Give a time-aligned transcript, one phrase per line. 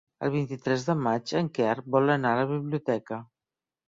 [0.25, 3.21] El vint-i-tres de maig en Quer vol anar a la biblioteca.